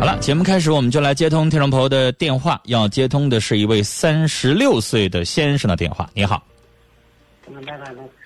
[0.00, 2.58] 好了，节目开始，我们就来接通听众朋友的电话。
[2.64, 6.08] 要接通的是一位三十六岁的先生的电话。
[6.14, 6.42] 你好，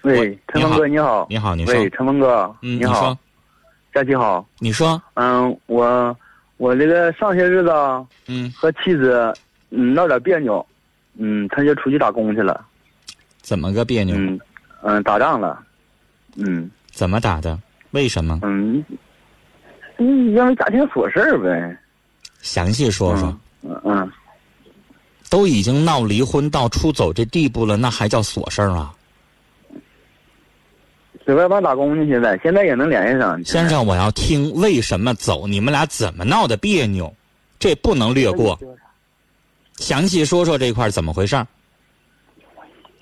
[0.02, 3.18] 喂，陈峰哥你好，你好，你说，喂，陈峰哥，嗯，你好，
[3.92, 6.16] 佳琪好，你说，嗯，我
[6.58, 7.73] 我这个上些日子，
[8.29, 9.34] 嗯，和妻子
[9.70, 10.64] 嗯闹点别扭，
[11.18, 12.64] 嗯，他就出去打工去了，
[13.43, 14.14] 怎么个别扭？
[14.16, 14.38] 嗯
[14.84, 15.59] 嗯，打仗了，
[16.36, 17.59] 嗯，怎么打的？
[17.91, 18.38] 为什么？
[18.45, 18.84] 嗯，
[19.98, 21.77] 嗯，因为家庭琐事儿呗，
[22.40, 23.28] 详细说说。
[23.62, 24.12] 嗯嗯，
[25.30, 28.95] 都已经闹离婚到出走这地步了，那还叫琐事儿啊？
[31.27, 33.42] 在外边打工呢，现在现在也能联系上。
[33.45, 35.46] 先生，我要听为什么走？
[35.46, 37.12] 你们俩怎么闹的别扭？
[37.58, 38.58] 这不能略过，
[39.78, 41.47] 详细说说这块怎么回事儿。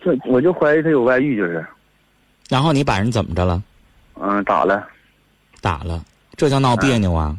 [0.04, 1.66] 这我就怀疑他有外遇，就是。
[2.48, 3.60] 然后你把人怎么着了？
[4.20, 4.86] 嗯，打了。
[5.60, 6.00] 打了，
[6.36, 7.36] 这叫闹别扭啊！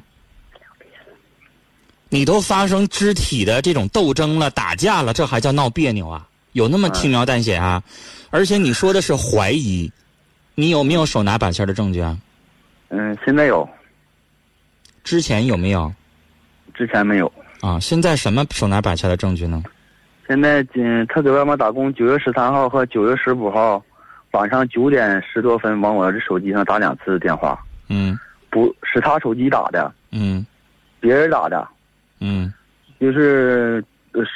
[2.09, 6.27] 你都发生肢体的这种斗争了、打架了，这还叫闹别扭啊？
[6.51, 7.81] 有那么轻描淡写啊？
[8.29, 9.91] 而且你说的是怀疑，
[10.55, 12.17] 你有没有手拿把掐的证据啊？
[12.89, 13.67] 嗯，现在有。
[15.03, 15.91] 之前有没有？
[16.73, 17.31] 之前没有。
[17.61, 19.63] 啊，现在什么手拿把掐的证据呢？
[20.27, 23.83] 现在，嗯，他在外面打工，九月十三号和九月十五号
[24.31, 27.59] 晚上九点十多分往我这手机上打两次电话。
[27.89, 28.17] 嗯，
[28.53, 29.91] 不是他手机打的。
[30.11, 30.45] 嗯，
[30.99, 31.67] 别人打的。
[32.19, 32.53] 嗯，
[32.99, 33.83] 就是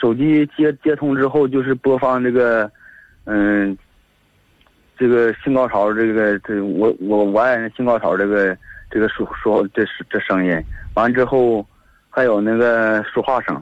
[0.02, 2.70] 手机接接通之后，就是播放这个，
[3.26, 3.78] 嗯，
[4.98, 8.58] 这个性高潮，这个这我我我爱人性高潮这个
[8.90, 10.60] 这个说说这这声音，
[10.96, 11.64] 完之后
[12.10, 13.62] 还有那个说话声。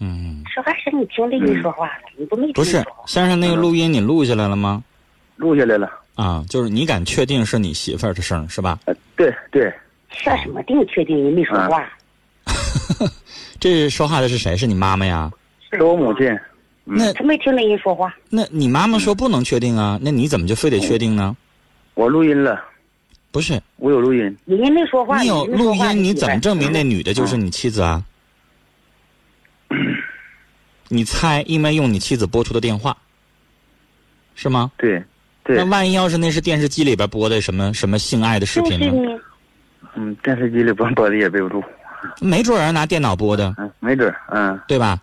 [0.00, 4.82] 嗯，说话声你听着你说话了，你不没听不是先生那个录音你录下来了吗？
[5.36, 5.88] 录下来了。
[6.16, 8.80] 啊，就是你敢确定是你媳妇儿的声是吧？
[8.86, 9.72] 呃，对对。
[10.22, 11.16] 说什么定确定？
[11.16, 11.88] 你没说话。
[13.60, 14.56] 这说话的是谁？
[14.56, 15.30] 是你妈妈呀？
[15.70, 16.38] 是我母亲。
[16.84, 18.14] 那他没听那人说话。
[18.28, 19.98] 那你妈妈说不能确定啊？
[20.02, 21.36] 那你怎么就非得确定呢？
[21.94, 22.62] 我录音了。
[23.30, 24.20] 不是，我有录音。
[24.44, 25.20] 人家没说话。
[25.20, 28.04] 你有录音，你怎么证明那女的就是你妻子啊？
[30.88, 32.96] 你猜，因为用你妻子拨出的电话，
[34.34, 34.70] 是吗？
[34.76, 35.02] 对，
[35.42, 35.56] 对。
[35.56, 38.92] 那万一要是那是电视机里边播的什么什么性爱的视频呢？
[39.96, 41.62] 嗯，电视机里播播的也背不住。
[42.20, 43.54] 没准儿拿电脑播的。
[43.58, 45.00] 嗯，没准嗯，对吧？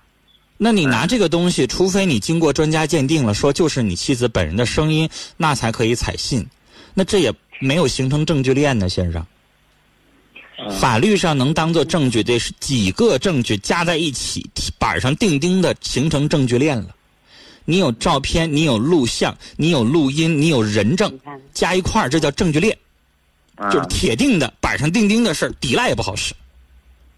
[0.58, 6.46] 那你拿这个东西，除非你经过专家鉴定了，说就是你妻子本人的声音，那才可以采信。
[6.94, 9.26] 那这也没有形成证据链呢，先生。
[10.80, 14.48] 法律上能当做证据的是几个证据加在一起，
[14.78, 16.90] 板上钉钉的形成证据链了。
[17.66, 21.12] 你有照片，你有录像，你有录音，你有人证，
[21.54, 22.78] 加一块儿，这叫证据链，
[23.70, 26.34] 就是铁定的板上钉钉的事儿，抵赖也不好使。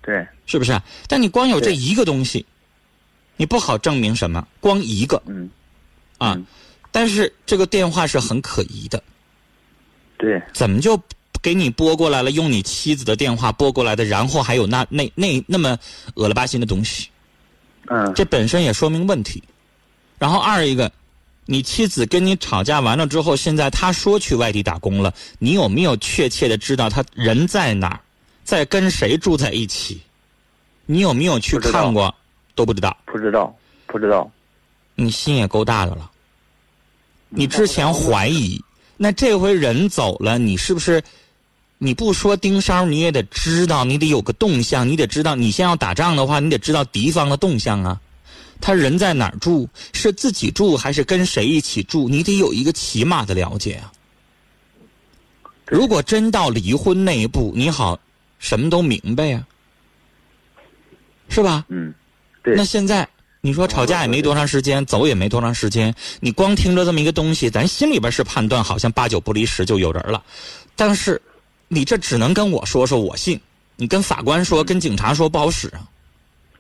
[0.02, 0.82] 对，是不是？
[1.08, 2.46] 但你光有这一个东西，
[3.38, 4.46] 你不好证明什么。
[4.60, 5.50] 光一个，嗯，
[6.18, 6.38] 啊，
[6.92, 9.02] 但是这个电话是很可疑的。
[10.18, 11.02] 对，怎么就
[11.42, 12.32] 给你拨过来了？
[12.32, 15.78] 用你妻子的电话拨过来的，然后还有那那那那么
[16.16, 17.08] 恶了吧心的东西，
[17.88, 19.42] 嗯，这本身也说明问题。
[20.20, 20.92] 然后二一个，
[21.46, 28.00] 你妻子跟你吵架完了之后，现在她说去外地打工了，你有没有确切的知道她人在哪儿？
[28.44, 30.02] 在跟谁住在一起？
[30.86, 32.14] 你有没有去看过？
[32.56, 32.96] 都不知道。
[33.06, 33.56] 不知道，
[33.88, 34.30] 不知道。
[34.96, 36.12] 你心也够大的了。
[37.30, 38.64] 你之前怀疑，
[38.96, 41.04] 那这回人走了，你是不是？
[41.80, 48.00] 你不说盯梢，你也得知道，你得有个动向，你得知道，你先要打仗的话，你得知道敌方的动向啊。
[48.64, 49.68] 他人在哪儿住？
[49.92, 52.08] 是自己住还是跟谁一起住？
[52.08, 53.92] 你得有一个起码的了解啊。
[55.68, 58.00] 如果真到离婚那一步，你好。
[58.40, 59.46] 什么都明白呀，
[61.30, 61.66] 是吧？
[61.70, 61.94] 嗯，
[62.42, 62.56] 对。
[62.56, 63.08] 那现在
[63.40, 70.24] 你说吵架也没多长时间，走也没多长时间，你光听着这么一个东西，咱心里边是判断好像八九不离十就有人了，
[70.76, 71.22] 但是
[71.70, 73.38] 你这只能跟我说说，我信；
[73.78, 75.88] 你跟法官说、跟警察说不好使啊，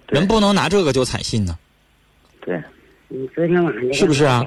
[0.07, 1.57] 人不能拿这个就采信呢。
[2.45, 2.61] 对，
[3.07, 4.45] 你昨天晚上是不是啊？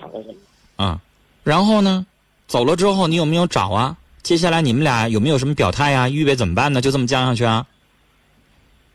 [0.76, 1.00] 啊，
[1.42, 2.06] 然后呢，
[2.46, 3.96] 走了之后你有没有找啊？
[4.22, 6.08] 接下来你们俩有没有什么表态呀？
[6.08, 6.80] 预备怎么办呢？
[6.80, 7.66] 就这么僵下去啊？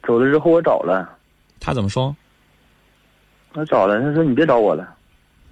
[0.06, 1.18] 走了之后我找了，
[1.59, 2.15] 他怎么说？
[3.53, 4.95] 他找了，他说你别找我了。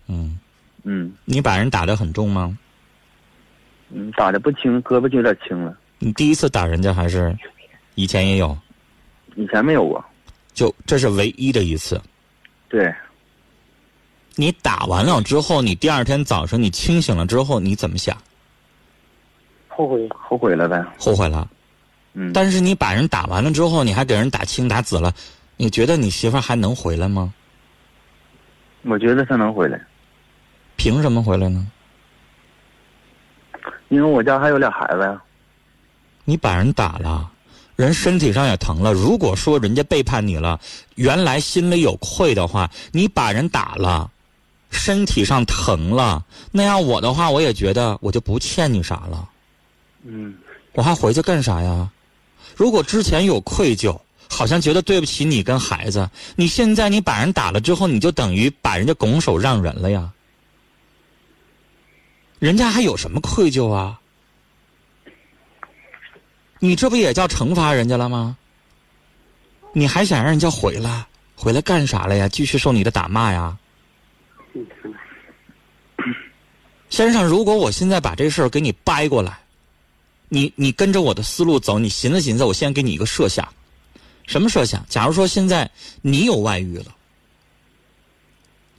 [0.08, 0.38] 嗯
[0.84, 1.12] 嗯。
[1.26, 2.58] 你把人打得很重吗？
[3.90, 5.76] 嗯，打的不轻，胳膊就有点轻了。
[5.98, 7.36] 你第一次打人家还是
[7.96, 8.56] 以前也有？
[9.36, 10.04] 以前没有过。
[10.54, 12.00] 就这是唯一的一次。
[12.68, 12.94] 对。
[14.40, 18.16] 你打完了之后，你第二天早上你清醒了之后，你怎么想？
[19.68, 20.82] 后悔，后悔了呗。
[20.98, 21.46] 后悔了，
[22.14, 25.14] 嗯，但是你把人打完了之后，你还给人打青打紫了，
[25.58, 27.34] 你觉得你媳妇儿还能回来吗？
[28.84, 29.78] 我觉得她能回来，
[30.78, 31.68] 凭什么回来呢？
[33.90, 35.22] 因为我家还有俩孩子呀。
[36.24, 37.30] 你把人打了，
[37.76, 38.94] 人身体上也疼了。
[38.94, 40.58] 如果说人家背叛你了，
[40.96, 44.10] 原来心里有愧的话，你把人打了，
[44.70, 49.30] 身体上疼了，那样我的话，我也觉得我就不欠你啥了，
[50.04, 50.36] 嗯
[50.74, 51.90] 我还回去干啥呀？
[52.56, 54.00] 如果之前有愧疚，
[54.30, 60.12] 好像觉得对不起你跟孩子，你现在你把人打了之后，你就等于把人家拱手让人了呀。
[62.40, 64.00] 人家还有什么愧疚啊？
[66.60, 68.38] 你这不也叫惩罚人家了吗？
[69.74, 71.06] 你还想让人家回来？
[71.36, 72.28] 回来干啥了呀？
[72.30, 73.58] 继续受你的打骂呀？
[74.84, 74.94] 嗯
[76.90, 79.40] 先生，如果我现在把这事儿给你掰过来，
[80.28, 83.48] 你你跟着我的思路走，你寻思寻思，我先给你一个设想，
[84.26, 84.84] 什么设想？
[84.90, 85.70] 假如说现在
[86.02, 86.96] 你有外遇了，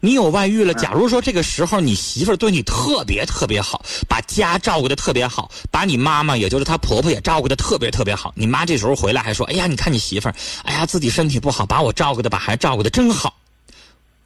[0.00, 10.34] 你有外遇了，假如说这个时候你媳妇儿对你特别特别好，把家照顾的特别好，把你妈妈也就是她婆婆也照顾的特别特别好，你妈这时候回来还说：“哎呀，你看你媳妇儿，
[10.64, 13.36] 哎呀自己身体不好，把我照顾的把孩子照顾的真好。”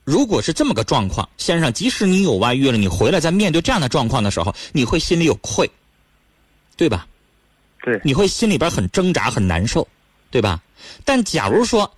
[0.05, 5.71] 如果是这么个状况，先生，即使你有外遇了，你回来在面对这样的状况的时候，你会心里有愧，
[6.77, 7.07] 对吧？
[7.83, 9.87] 对，你会心里边很挣扎、很难受，
[10.31, 10.61] 对吧？
[11.05, 11.91] 但假如说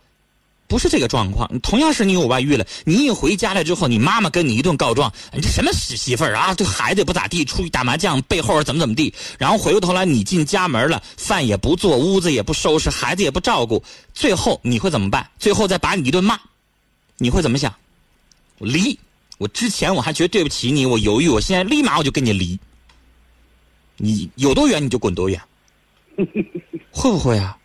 [0.68, 13.82] 不是这个状况，同样是你有外遇了，你一回家来之后，你妈妈跟你一顿告状，你这什么死媳妇儿啊，这孩子也不咋地，出去打麻将，背后怎么怎么地，然后回过头来你进家门了，饭也不做，屋子也不收拾，孩子也不照顾，
[14.14, 15.28] 最后你会怎么办？
[15.38, 16.38] 最后再把你一顿骂，
[17.18, 17.74] 你会怎么想？
[18.58, 18.98] 我离，
[19.38, 22.58] 我之前我还觉得对不起你，我犹豫，我现在立马我就跟你离，
[23.96, 25.40] 你有多远你就滚多远。
[26.90, 27.56] 会不会啊？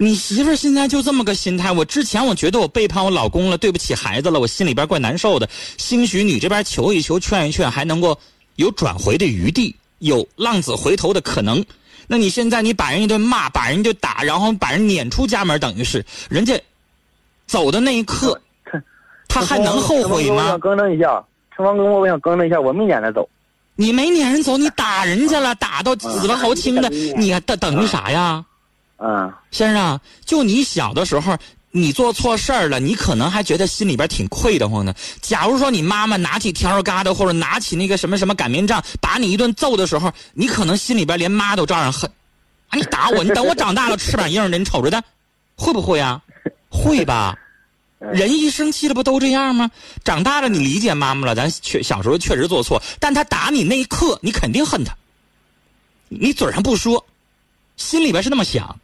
[0.00, 1.72] 你媳妇儿现在就这么个心态。
[1.72, 5.48] 我之前我觉得我背叛我老公了，对不起孩子了，我心里边怪难受的。
[5.76, 8.18] 兴许你这边求一求、劝一劝，还能够
[8.56, 11.64] 有转回的余地，有浪子回头的可能。
[12.06, 16.60] 那你现在你把人一顿骂，把人就打，然后把人撵出家门，等于是人家
[17.46, 18.40] 走的那一刻，
[19.40, 20.60] 他还能后悔吗我想？
[20.60, 21.22] 更正一下，
[21.54, 23.28] 陈芳公，我想更正一下，我没撵他走。
[23.76, 28.44] 你没撵人走，你打人家了，打到死了喉青的，你还等等于啥呀？
[28.98, 31.36] 嗯先生，就你小的时候，
[31.70, 34.92] 你做错事儿了，你可能还觉得心里边挺愧得慌的。
[35.20, 42.10] 假如说你妈妈拿起笤帚疙瘩，或者拿起那个什么什么擀面杖，把你一顿揍的时候，你可能心里边连妈都照样恨。
[42.70, 45.00] 啊，你打我，你等我长大了翅膀硬了，你瞅着的，
[45.56, 46.20] 会不会啊？
[46.68, 47.38] 会吧。
[47.98, 49.70] 人一生气了不都这样吗？
[50.04, 54.96] 长大了你理解妈妈了，咱确小时候确实做错，但他打你那一刻，你肯定恨他。
[56.08, 57.04] 你嘴上不说，
[57.76, 58.78] 心里边是那么想。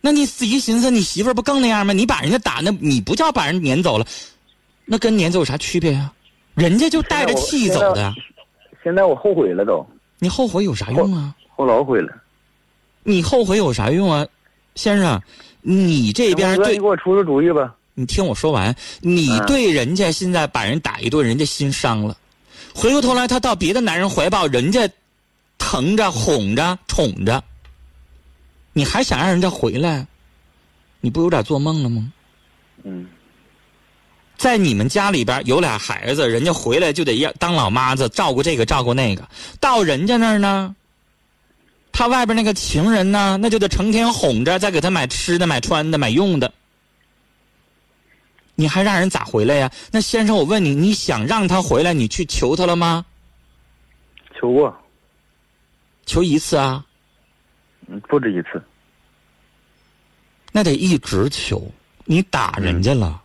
[0.00, 1.92] 那你自己寻思，你媳妇儿不更那样吗？
[1.92, 4.06] 你把人家打，那你不叫把人撵走了，
[4.86, 6.10] 那跟撵走有啥区别呀、
[6.54, 8.14] 人家就带着气走的，
[8.82, 9.86] 现在我后悔了都，
[10.18, 11.34] 你后悔有啥用啊？
[11.54, 12.10] 后老悔了。
[13.02, 14.26] 你后悔有啥用啊，
[14.74, 15.22] 先生？
[15.62, 17.74] 你这边对你给我出出主意吧。
[17.94, 22.16] 你听我说完，你嗯对人家现在把人打一顿，人家心伤了，
[22.74, 24.88] 回过头来他到别的男人怀抱，人家
[25.58, 27.42] 疼着、哄着、宠着，
[28.72, 30.06] 你还想让人家回来？
[31.00, 32.12] 你不有点做梦了吗？
[32.84, 33.06] 嗯
[34.38, 39.28] 在你们家里边有俩孩子，人家回来就得要当老妈子，照顾这个照顾那个。
[39.60, 40.74] 到人家那儿呢，
[42.00, 46.50] 他外边那个情人呢，那就得成天哄着，再给他买吃的、买穿的、买用的。
[48.54, 49.70] 你还让人咋回来呀？
[49.92, 53.04] 那先生，我问你，你想让他回来，你去求他了吗？
[54.34, 54.74] 求过，
[56.06, 56.82] 求一次啊？
[57.86, 58.64] 嗯，不止一次。
[60.52, 61.70] 那得一直求。
[62.06, 63.22] 你打人家了。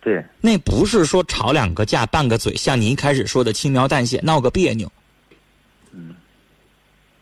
[0.00, 4.90] 对，那不是说吵两个架、拌个嘴，像你一开始说的轻描淡写、闹个别扭。
[5.92, 6.16] 嗯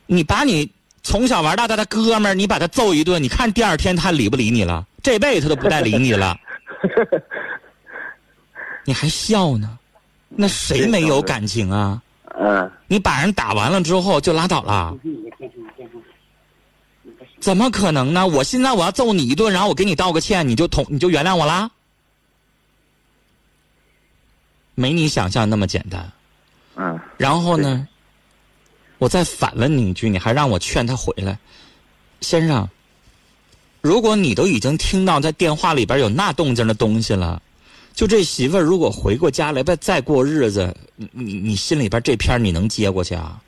[0.07, 0.71] 你把你
[1.05, 4.85] 从小玩到大的哥们儿，你把他揍一顿，你看第二天他理不理你了？
[5.03, 6.37] 这辈子他都不带理你了，
[8.85, 9.79] 你还笑呢？
[10.31, 12.03] 那谁没有感情啊？
[12.37, 14.97] 嗯，你把人打完了之后就拉倒了？
[17.39, 18.27] 怎么可能呢？
[18.27, 21.71] 我现在我要揍你一顿，然后我给你道个歉，你就同你就原谅我啦？
[24.75, 26.11] 没你想象那么简单。
[26.77, 27.87] 嗯，然后呢，
[28.99, 31.39] 我再反问你一句，你还让我劝他回来，
[32.21, 32.69] 先生，
[33.81, 37.43] 如果你都已经听到在电话里边有那动静的东西了，
[37.93, 43.41] 就这媳妇儿如果回过家来再再过日子，你你心里边这片你能接过去啊？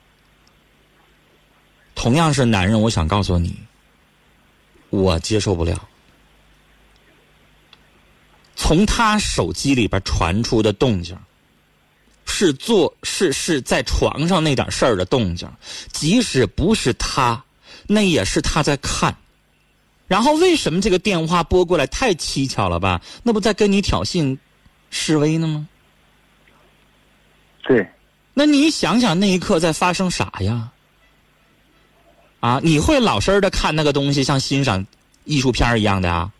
[1.95, 3.55] 同样是男人，我想告诉你，
[4.91, 5.87] 我接受不了。
[8.55, 11.17] 从他手机里边传出的动静，
[12.27, 15.49] 是做是是在床上那点事儿的动静，
[15.91, 17.43] 即使不是他，
[17.87, 19.15] 那也是他在看。
[20.07, 23.01] 然后为什么这个电话拨过来太蹊跷了吧？
[23.23, 24.37] 那不在跟你挑衅、
[24.89, 25.67] 示威呢吗？
[27.63, 27.89] 对，
[28.33, 30.71] 那你想想那一刻在发生啥呀？
[32.39, 34.85] 啊，你会老实的看那个东西，像欣赏
[35.23, 36.31] 艺术片一样的啊？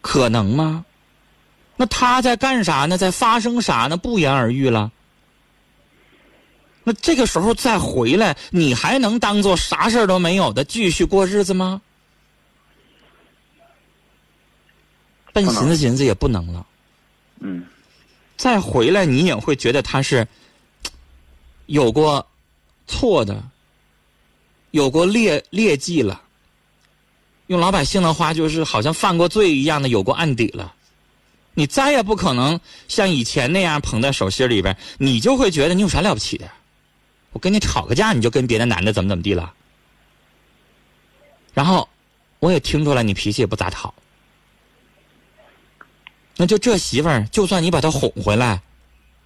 [0.00, 0.84] 可能吗？
[1.76, 2.96] 那他在干啥呢？
[2.96, 3.96] 在发生啥呢？
[3.96, 4.92] 不言而喻了。
[6.84, 11.80] 那这个时候再回来，你还能当做啥事儿都没有的继续过日子吗？
[15.32, 16.66] 笨寻思寻思也不能了。
[17.40, 17.64] 嗯，
[18.36, 20.28] 再回来，你也会觉得他是
[21.66, 22.24] 有过
[22.86, 23.42] 错的，
[24.70, 26.20] 有过劣劣迹了。
[27.48, 30.72] 用老百姓的话，就是好像犯过罪一样的，有过案底了。
[31.54, 36.50] 你再也不可能像以前那样捧在手心里边，你就会觉得你有啥了不起的？
[37.32, 39.52] 我跟你吵个架，你就跟别的男的怎么怎么地了？
[41.52, 41.88] 然后
[42.40, 43.94] 我也听出来你脾气也不咋好。
[46.36, 48.60] 那就这媳妇儿，就算你把她哄回来，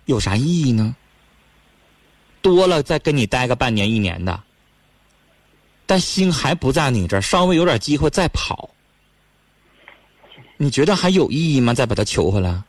[0.05, 0.95] 有啥意义呢？
[2.43, 4.43] 多了再跟你待个半年一年的，
[5.87, 8.71] 但心还不在你这，稍微有点机会再跑，
[10.59, 11.73] 你觉得还有意义吗？
[11.73, 12.63] 再把她求回来？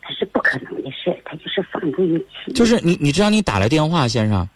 [0.00, 2.52] 他是不可能的事，他就是放纵你气。
[2.54, 4.48] 就是你，你知道你打来电话，先生，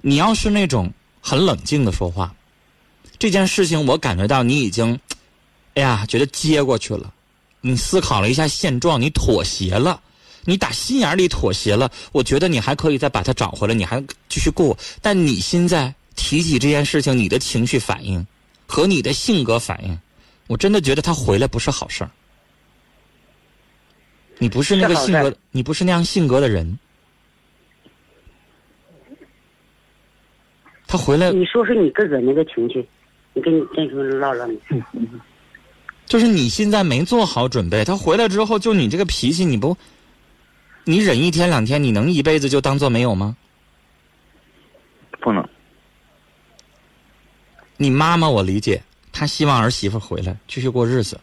[0.00, 2.34] 你要是那种很冷静的说话，
[3.18, 4.98] 这件事情我感觉到你已经。
[5.76, 7.12] 哎呀，觉得接过去了，
[7.60, 10.00] 你思考了一下现状，你妥协了，
[10.44, 11.90] 你打心眼里妥协了。
[12.12, 14.78] 我觉得你还可以再把他找回来，你还继续过。
[15.02, 18.24] 但你现在提起这件事情，你的情绪反应
[18.66, 19.98] 和你的性格反应，
[20.46, 22.10] 我真的觉得他回来不是好事儿。
[24.38, 26.78] 你不是那个性格，你不是那样性格的人。
[30.86, 32.86] 他回来，你说说你个人那个情绪，
[33.32, 34.60] 你跟你跟说唠唠你。
[36.06, 39.76] 就是你现在没做好准备，他回来之后，就你这个脾气，你不，
[40.84, 43.36] 你忍一天两天，你能一辈子就当做没有吗？
[45.20, 45.48] 不能。
[47.76, 51.20] 你妈妈我理解，她希望儿媳妇回来继续过日子。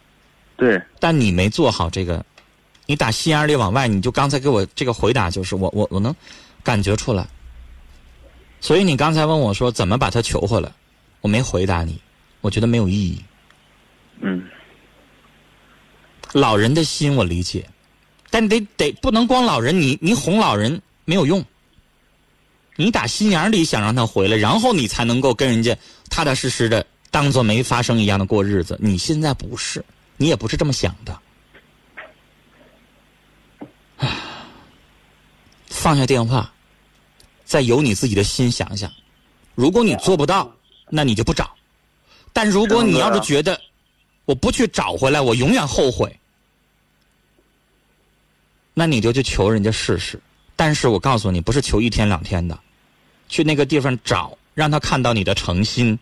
[0.57, 0.81] 对。
[0.99, 2.23] 但你没做好这个，
[2.85, 6.13] 你打心眼里往外，你就刚才给我这个回答，就是我我我能
[6.63, 7.25] 感觉出来。
[8.59, 10.71] 所以你刚才问我说怎么把他求回来，
[11.21, 11.99] 我没回答你，
[12.41, 13.23] 我觉得没有意义。
[14.19, 14.43] 嗯。
[16.33, 17.67] 老人的心我理解，
[18.29, 21.43] 但得得不能光老人，你你哄老人没有用。
[22.81, 25.77] 你打心眼里想让他回来，然后你才能够跟人家
[26.09, 28.75] 踏踏实实的当做没发生一样的过日子。
[28.81, 29.85] 你现在不是，
[30.17, 31.19] 你也不是这么想的。
[35.67, 36.51] 放下电话，
[37.45, 38.91] 再由你自己的心想想。
[39.53, 40.51] 如果你做不到，
[40.89, 41.45] 那你就不找；
[42.33, 43.61] 但如果你要是觉得
[44.25, 46.19] 我不去找回来，我永远后悔。
[48.73, 50.19] 那你就去求人家试试，
[50.55, 52.57] 但是我告诉你，不是求一天两天的，
[53.31, 55.97] 去那个地方找，让他看到你的诚心，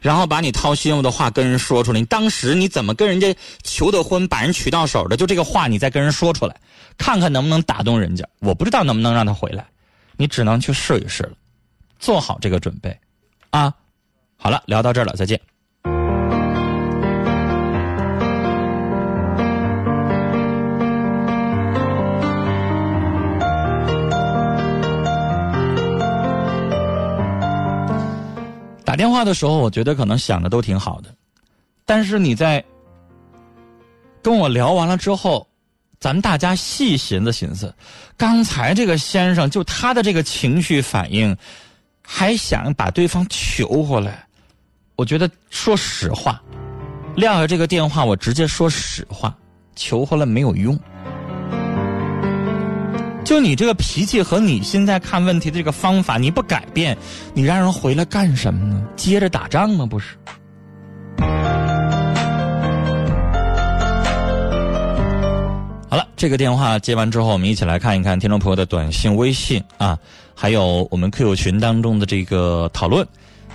[0.00, 1.98] 然后把你掏心窝的话跟人说出来。
[1.98, 5.16] 你当时你怎么跟人家求的婚，把人娶到手的？
[5.16, 6.56] 就这个话，你再跟人说出来，
[6.96, 8.24] 看看能不能打动人家。
[8.38, 9.66] 我不知道能不能让他回来，
[10.16, 11.32] 你只能去试一试了，
[11.98, 12.96] 做好这个准备，
[13.50, 13.74] 啊，
[14.36, 15.40] 好了，聊到这儿了，再见。
[28.92, 31.08] 打电话的时候，我觉得可能想的都挺好的，
[31.86, 32.62] 但是你在
[34.20, 35.48] 跟我聊完了之后，
[35.98, 37.74] 咱大家细寻思寻思，
[38.18, 41.34] 刚才这个先生就他的这个情绪反应，
[42.06, 44.26] 还想把对方求回来，
[44.96, 46.38] 我觉得说实话，
[47.16, 49.34] 撂下这个电话，我直接说实话，
[49.74, 50.78] 求回来没有用。
[53.24, 56.96] 就你这个脾气和你现在看问题的这个方法，你不改变，
[57.32, 58.84] 你让人回来干什么呢？
[58.96, 59.86] 接着打仗吗？
[59.86, 60.16] 不是。
[65.88, 69.96] 好了，这个电话接完之后，我们一起来看一看听众朋友的短信、微信啊，
[70.34, 73.06] 还有我们 QQ 群当中的这个讨论。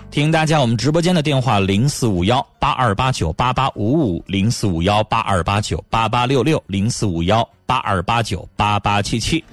[0.10, 9.44] 听大家，我们直播间的电话零四五幺八二八九八八五五零四五幺八二八九八八六六零四五幺八二八九八八七七。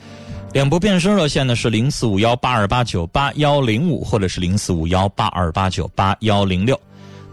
[0.53, 6.81] 两部变声热线呢是零四五幺八二八九八幺零五，或者是零四五幺八二八九八幺零六。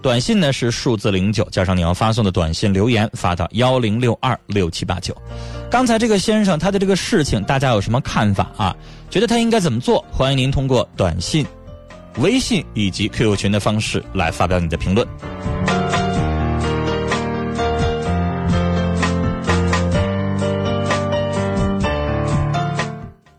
[0.01, 5.15] 短信呢是数字零九，加上你要发送的短信留言发到幺零六二六七八九。
[5.69, 8.75] 刚才这个先生他的这个事情，大家有什么看法啊？
[9.09, 10.03] 觉得他应该怎么做？
[10.11, 11.45] 欢迎您通过短信、
[12.17, 15.07] 微信以及 QQ 群的方式来发表你的评论。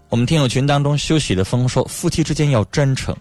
[0.09, 3.17] 我们听友群当中，休息的风说，夫妻之间要真诚，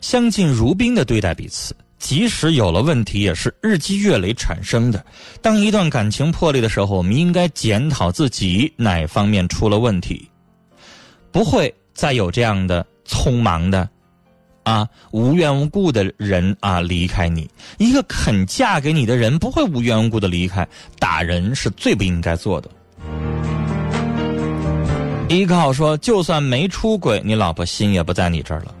[0.00, 1.76] 相敬如宾的对待彼此。
[1.98, 5.04] 即使有了问题，也是日积月累产生的。
[5.40, 10.28] 当一段感情破裂的时候，我们应该检讨自己哪方面出了问题，
[11.30, 13.88] 不会再有这样的匆忙的，
[14.62, 17.48] 啊，无缘无故的人啊离开你。
[17.78, 20.66] 一个肯嫁给你的人，不会无缘无故的离开。
[20.98, 22.70] 打人是最不应该做的。
[25.28, 28.74] 依靠说，就算没出轨，你老婆心也不在你这儿了。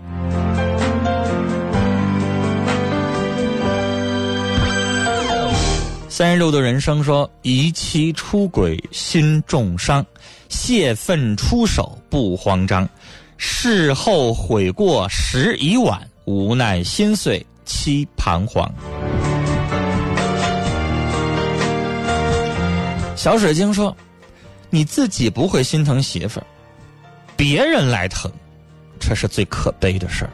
[6.08, 10.04] 三十六的人生说：“遗妻出轨心重伤，
[10.50, 12.86] 泄愤出手不慌张，
[13.44, 18.72] 事后悔过时已晚，无奈心碎凄彷徨。”
[23.16, 23.96] 小水晶说
[24.70, 26.46] ：“你自己不会心疼媳妇儿，
[27.36, 28.30] 别人来疼，
[29.00, 30.30] 这是最可悲的事儿。”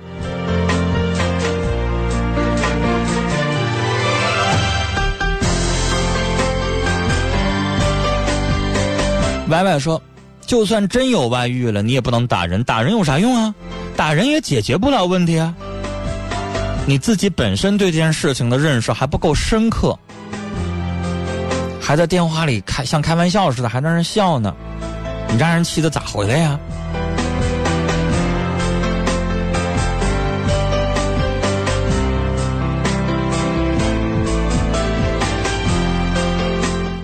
[9.49, 9.99] 歪歪说
[10.49, 13.55] ：“就算真有外遇了，你也不能打人，打人有啥用啊？
[13.95, 15.55] 打人也解决不了问题啊！
[16.87, 19.95] 你自己本身对这件事情的认识还不够深刻，
[21.79, 24.55] 还在电话里开像开玩笑似的，还在那笑呢，
[25.31, 26.59] 你让人气的咋回来呀？”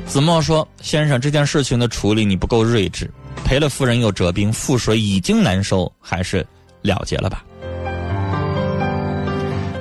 [0.07, 3.11] 子墨说：“先生，这件事情的处理你不够睿智，
[3.45, 6.45] 赔了夫人又折兵，覆水已经难收，还是
[6.83, 7.45] 了结了吧。”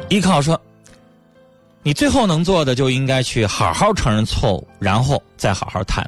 [0.10, 0.62] 依靠说
[1.82, 6.08] ：“你最后能做的就应该去好好承认错误，然后再好好谈。”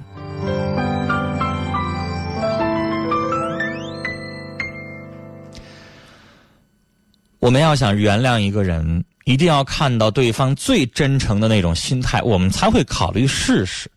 [7.40, 13.90] 我们要想原谅一个人，一定要看到对方最真诚的那种心态，我们才会考虑试试。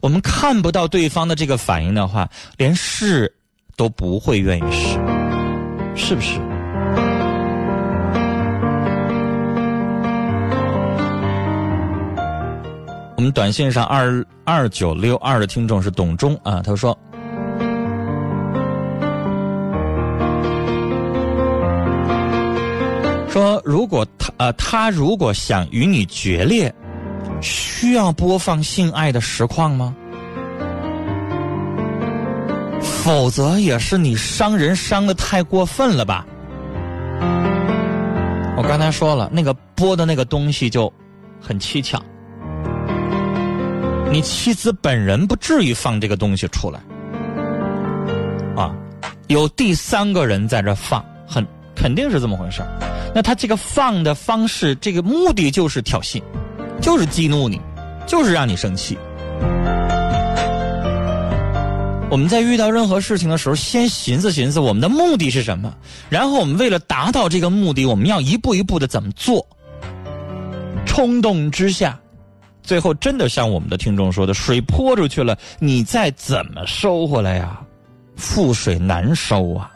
[0.00, 3.32] 我们看不到对方的这个反应的话，连试
[3.76, 4.98] 都不会愿意试，
[5.96, 6.38] 是不是？
[13.16, 16.96] 我们短信上二二九六二的听众是董忠啊，他说
[23.28, 26.72] ：“说如果他呃他如果想与你决裂。”
[27.40, 29.94] 需要播放性爱的实况吗？
[32.80, 36.26] 否则也是你伤人伤的太过分了吧？
[38.56, 40.92] 我刚才说了，那个播的那个东西就
[41.40, 42.02] 很蹊跷。
[44.10, 46.80] 你妻子本人不至于放这个东西出来
[48.56, 48.74] 啊，
[49.28, 52.62] 有第三个人在这放，很肯定是这么回事
[53.14, 56.22] 那他这个放的方式，这个目的就是挑衅。
[56.80, 57.60] 就是激怒你，
[58.06, 58.96] 就是让你生气。
[62.10, 65.74] 我们在遇到任何事情的时候，先寻思寻思我们的目的是什么，
[66.08, 69.46] 然后我们为了达到这个目的，我们要一步一步的怎么做。
[70.86, 72.00] 冲动之下，
[72.62, 77.60] 最后真的像我们的听众说的，水泼出去了，你再怎么收回来呀？
[78.16, 79.70] 覆水难收啊！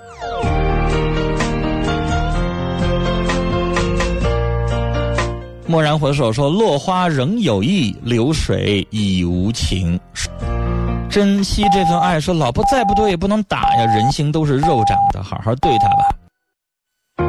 [5.73, 9.99] 蓦然回首，说落花仍有意，流水已无情。
[11.09, 17.25] 珍惜这份爱，说老婆再不对也不能打呀，人心都是肉长的，好好对她吧。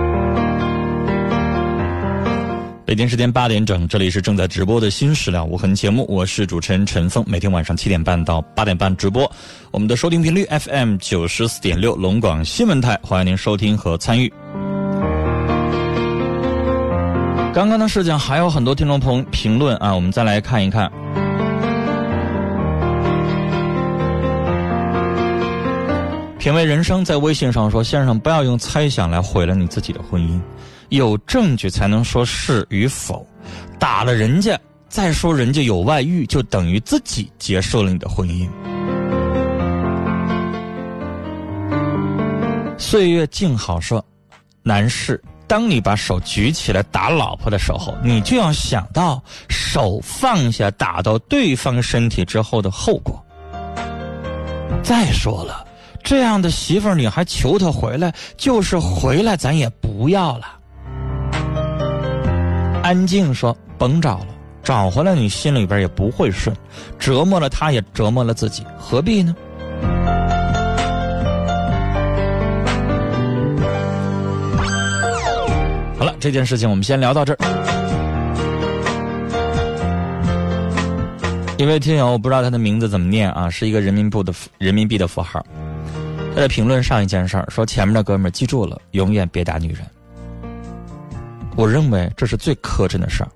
[2.86, 9.32] 北京时间八点整，这里是正在直播的新史料无痕节目，我是主持人陈峰，每天晚上七点半到八点半直播。
[9.72, 14.32] 我们的收听频率 FM 九十四点六，龙广新闻台，欢迎您收听和参与。
[17.54, 20.92] 刚刚的事情还有很多听众朋评论啊，我们再来看一看。
[26.40, 30.42] 品味人生在微信上说：“先生，不要用猜想来毁了你自己的婚姻，
[30.90, 33.24] 有证据才能说是与否。
[33.78, 38.50] 打了人家，再说人家有外遇，就等于自己结束了你的婚姻。”
[42.80, 44.04] 岁月静好说，
[44.64, 53.24] 男士，当你把手举起来打老婆的时候，你就要想到手放下打到对方身体之后的后果。
[54.82, 55.66] 再说了，
[56.04, 60.46] 这样的媳妇儿你还求她回来，就是回来咱也不要了。
[62.82, 64.28] 安静说，甭找了，
[64.64, 66.56] 找回来你心里边也不会顺，
[67.00, 69.36] 折磨了她也折磨了自己，何必呢？
[76.24, 77.38] 这件事情我们先聊到这儿。
[81.58, 85.46] 一位听友，我不知道他的名字怎么念啊，是一个人民币的人民币的符号。
[86.34, 89.80] 他在评论上一件事儿，说前面的哥们儿记住了，永远别打女人。
[91.58, 93.30] 我认为这是最磕碜的事儿。